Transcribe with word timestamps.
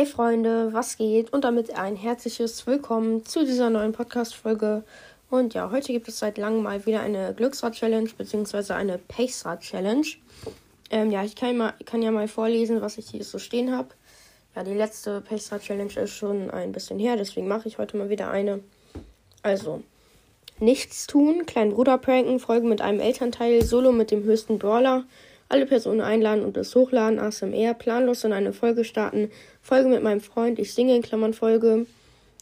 Hey 0.00 0.06
Freunde, 0.06 0.72
was 0.72 0.96
geht? 0.96 1.30
Und 1.30 1.44
damit 1.44 1.76
ein 1.76 1.94
herzliches 1.94 2.66
Willkommen 2.66 3.26
zu 3.26 3.44
dieser 3.44 3.68
neuen 3.68 3.92
Podcast-Folge. 3.92 4.82
Und 5.28 5.52
ja, 5.52 5.70
heute 5.70 5.92
gibt 5.92 6.08
es 6.08 6.20
seit 6.20 6.38
langem 6.38 6.62
mal 6.62 6.86
wieder 6.86 7.02
eine 7.02 7.34
Glücksrad-Challenge, 7.34 8.08
beziehungsweise 8.16 8.74
eine 8.74 8.96
Pace-Rad-Challenge. 8.96 10.06
Ähm, 10.88 11.10
ja, 11.10 11.22
ich 11.22 11.36
kann, 11.36 11.54
mal, 11.58 11.74
kann 11.84 12.00
ja 12.00 12.12
mal 12.12 12.28
vorlesen, 12.28 12.80
was 12.80 12.96
ich 12.96 13.10
hier 13.10 13.22
so 13.24 13.38
stehen 13.38 13.76
habe. 13.76 13.90
Ja, 14.56 14.64
die 14.64 14.72
letzte 14.72 15.20
Pace-Rad-Challenge 15.20 15.92
ist 15.92 16.14
schon 16.14 16.50
ein 16.50 16.72
bisschen 16.72 16.98
her, 16.98 17.16
deswegen 17.16 17.46
mache 17.46 17.68
ich 17.68 17.76
heute 17.76 17.98
mal 17.98 18.08
wieder 18.08 18.30
eine. 18.30 18.60
Also, 19.42 19.82
nichts 20.60 21.08
tun, 21.08 21.44
kleinen 21.44 21.74
Bruder 21.74 21.98
pranken, 21.98 22.40
Folgen 22.40 22.70
mit 22.70 22.80
einem 22.80 23.00
Elternteil, 23.00 23.62
Solo 23.62 23.92
mit 23.92 24.10
dem 24.10 24.24
höchsten 24.24 24.58
Brawler, 24.58 25.04
alle 25.50 25.66
Personen 25.66 26.00
einladen 26.00 26.44
und 26.44 26.56
es 26.56 26.74
hochladen, 26.74 27.18
ASMR, 27.18 27.74
planlos 27.74 28.24
in 28.24 28.32
eine 28.32 28.52
Folge 28.52 28.84
starten, 28.84 29.30
Folge 29.60 29.88
mit 29.88 30.02
meinem 30.02 30.20
Freund, 30.20 30.58
ich 30.58 30.72
singe 30.72 30.94
in 30.94 31.02
Klammern 31.02 31.34
Folge. 31.34 31.86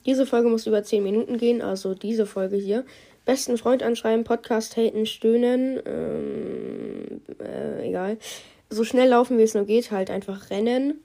Diese 0.06 0.26
Folge 0.26 0.48
muss 0.48 0.66
über 0.66 0.82
10 0.82 1.02
Minuten 1.02 1.38
gehen, 1.38 1.62
also 1.62 1.94
diese 1.94 2.26
Folge 2.26 2.56
hier. 2.56 2.84
Besten 3.24 3.58
Freund 3.58 3.82
anschreiben, 3.82 4.24
Podcast 4.24 4.76
haten, 4.76 5.06
stöhnen, 5.06 5.80
ähm, 5.86 7.20
äh, 7.40 7.88
egal. 7.88 8.18
So 8.70 8.84
schnell 8.84 9.08
laufen, 9.08 9.38
wie 9.38 9.42
es 9.42 9.54
nur 9.54 9.64
geht, 9.64 9.90
halt 9.90 10.10
einfach 10.10 10.50
rennen. 10.50 11.02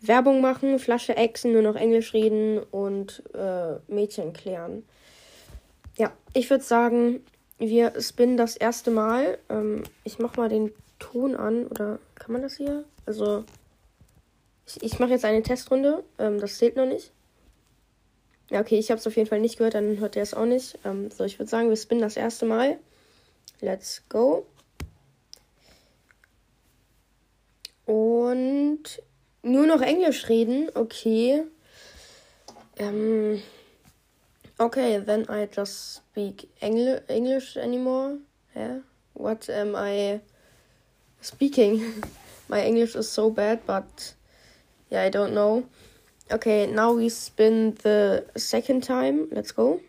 Werbung 0.00 0.40
machen, 0.40 0.78
Flasche 0.78 1.16
exen, 1.16 1.52
nur 1.52 1.62
noch 1.62 1.76
Englisch 1.76 2.14
reden 2.14 2.60
und 2.70 3.22
äh, 3.34 3.74
Mädchen 3.92 4.32
klären. 4.32 4.84
Ja, 5.96 6.12
ich 6.34 6.48
würde 6.50 6.64
sagen, 6.64 7.20
wir 7.58 8.00
spinnen 8.00 8.36
das 8.36 8.56
erste 8.56 8.90
Mal. 8.90 9.38
Ähm, 9.48 9.84
ich 10.04 10.18
mach 10.18 10.36
mal 10.36 10.48
den 10.48 10.72
Ton 10.98 11.34
an. 11.34 11.66
Oder 11.66 11.98
kann 12.14 12.32
man 12.32 12.42
das 12.42 12.56
hier? 12.56 12.84
Also, 13.06 13.44
ich, 14.66 14.82
ich 14.82 14.98
mache 14.98 15.10
jetzt 15.10 15.24
eine 15.24 15.42
Testrunde. 15.42 16.04
Ähm, 16.18 16.40
das 16.40 16.58
zählt 16.58 16.76
noch 16.76 16.86
nicht. 16.86 17.12
Ja, 18.50 18.60
okay, 18.60 18.78
ich 18.78 18.90
habe 18.90 19.00
es 19.00 19.06
auf 19.06 19.16
jeden 19.16 19.28
Fall 19.28 19.40
nicht 19.40 19.58
gehört, 19.58 19.74
dann 19.74 19.98
hört 19.98 20.14
er 20.14 20.22
es 20.22 20.34
auch 20.34 20.44
nicht. 20.44 20.78
Ähm, 20.84 21.10
so, 21.10 21.24
ich 21.24 21.38
würde 21.38 21.50
sagen, 21.50 21.68
wir 21.68 21.76
spinnen 21.76 22.00
das 22.00 22.16
erste 22.16 22.46
Mal. 22.46 22.78
Let's 23.60 24.02
go. 24.08 24.46
Und 27.86 28.82
nur 29.42 29.66
noch 29.66 29.80
Englisch 29.80 30.28
reden, 30.28 30.68
okay. 30.74 31.42
Ähm, 32.76 33.42
okay, 34.58 34.98
then 34.98 35.26
I 35.28 35.46
just 35.46 35.94
speak 35.96 36.50
Engl 36.62 37.02
English 37.08 37.56
anymore. 37.56 38.18
Yeah. 38.54 38.78
What 39.14 39.48
am 39.48 39.74
I 39.76 40.20
speaking. 41.20 42.02
My 42.48 42.62
English 42.62 42.94
is 42.94 43.10
so 43.10 43.30
bad, 43.30 43.66
but 43.66 44.14
yeah, 44.90 45.02
I 45.02 45.08
don't 45.08 45.34
know. 45.34 45.66
Okay, 46.30 46.66
now 46.66 46.92
we 46.92 47.08
spin 47.08 47.74
the 47.82 48.26
second 48.36 48.82
time. 48.82 49.28
Let's 49.30 49.52
go. 49.52 49.80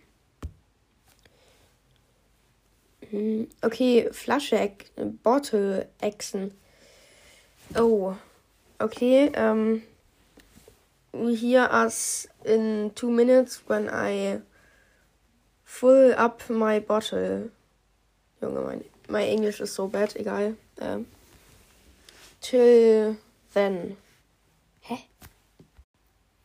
Mm, 3.13 3.47
okay, 3.63 4.05
Flasche, 4.09 4.75
Bottle 5.23 5.85
exen. 6.02 6.52
Oh, 7.75 8.17
okay. 8.81 9.29
Um, 9.33 9.83
we 11.13 11.35
hear 11.35 11.67
us 11.71 12.27
in 12.45 12.91
two 12.95 13.09
minutes 13.09 13.61
when 13.67 13.89
I 13.89 14.41
fill 15.67 16.13
up 16.17 16.49
my 16.49 16.79
bottle. 16.79 17.49
Junge, 18.41 18.65
mein, 18.65 18.83
my 19.09 19.23
English 19.23 19.61
is 19.61 19.71
so 19.71 19.87
bad, 19.87 20.13
egal. 20.15 20.55
Um, 20.81 21.05
till 22.41 23.17
then. 23.53 23.97
Hä? 24.81 24.97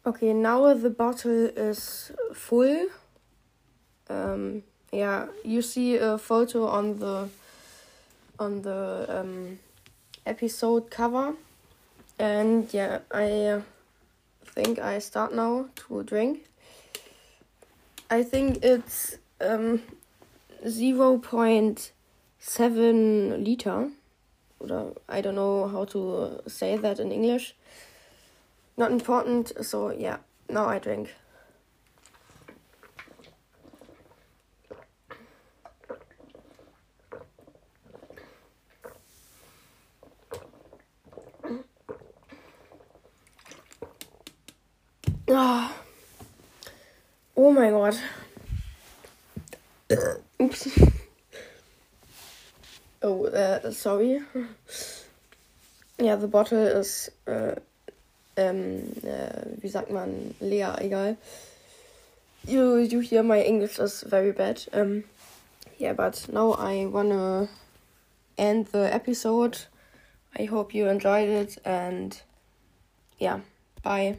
Okay, 0.05 0.33
now 0.33 0.75
the 0.75 0.91
bottle 0.91 1.51
is 1.57 2.13
full. 2.35 2.89
Um, 4.11 4.63
yeah, 4.91 5.27
you 5.45 5.63
see 5.63 5.97
a 5.97 6.19
photo 6.19 6.67
on 6.67 6.99
the 6.99 7.29
on 8.39 8.63
the 8.63 9.07
um, 9.09 9.59
episode 10.27 10.91
cover, 10.91 11.35
and 12.19 12.75
yeah, 12.75 12.99
I 13.13 13.63
think 14.45 14.79
I 14.79 14.99
start 14.99 15.33
now 15.33 15.67
to 15.77 16.03
drink. 16.03 16.52
I 18.13 18.23
think 18.23 18.63
it's 18.63 19.17
um, 19.41 19.81
zero 20.69 21.17
point 21.17 21.93
seven 22.39 23.43
liter 23.43 23.89
oder 24.61 24.93
I 25.09 25.23
don't 25.23 25.35
know 25.35 25.67
how 25.67 25.87
to 25.87 26.43
say 26.47 26.77
that 26.77 27.01
in 27.01 27.11
English. 27.11 27.55
Not 28.77 28.93
important, 28.93 29.53
so 29.65 29.93
yeah, 29.93 30.19
now 30.51 30.67
I 30.67 30.79
drink. 30.79 31.09
Oh, 45.29 45.82
oh 47.43 47.51
mein 47.51 47.73
Gott. 47.73 47.97
Ups. 50.39 50.69
Oh, 53.05 53.27
uh, 53.27 53.73
sorry. 53.73 54.23
Ja, 55.99 56.15
the 56.15 56.29
bottle 56.29 56.63
is, 56.63 57.11
uh, 57.27 57.57
ähm, 58.37 58.93
äh, 59.03 59.61
wie 59.61 59.69
sagt 59.69 59.91
man, 59.91 60.37
leer, 60.39 60.77
egal. 60.81 61.17
You, 62.47 62.77
you 62.77 63.01
hear 63.01 63.25
my 63.25 63.41
English 63.41 63.81
is 63.81 64.05
very 64.09 64.31
bad. 64.31 64.65
Um, 64.73 65.03
yeah, 65.79 65.95
but 65.95 66.29
now 66.33 66.53
I 66.53 66.87
wanna 66.87 67.49
end 68.39 68.69
the 68.69 68.95
episode. 68.95 69.59
I 70.39 70.45
hope 70.45 70.73
you 70.73 70.87
enjoyed 70.87 71.29
it 71.29 71.59
and 71.65 72.23
yeah, 73.19 73.41
bye. 73.83 74.17